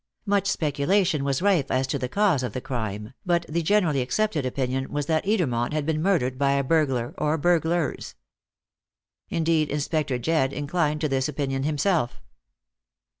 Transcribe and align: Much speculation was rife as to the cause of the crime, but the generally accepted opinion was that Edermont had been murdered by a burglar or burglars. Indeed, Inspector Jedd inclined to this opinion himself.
Much 0.25 0.47
speculation 0.47 1.23
was 1.23 1.43
rife 1.43 1.69
as 1.69 1.85
to 1.85 1.99
the 1.99 2.09
cause 2.09 2.41
of 2.41 2.53
the 2.53 2.59
crime, 2.59 3.13
but 3.23 3.45
the 3.47 3.61
generally 3.61 4.01
accepted 4.01 4.47
opinion 4.47 4.91
was 4.91 5.05
that 5.05 5.23
Edermont 5.25 5.73
had 5.73 5.85
been 5.85 6.01
murdered 6.01 6.39
by 6.39 6.53
a 6.53 6.63
burglar 6.63 7.13
or 7.19 7.37
burglars. 7.37 8.15
Indeed, 9.29 9.69
Inspector 9.69 10.17
Jedd 10.17 10.53
inclined 10.53 11.01
to 11.01 11.07
this 11.07 11.29
opinion 11.29 11.61
himself. 11.65 12.19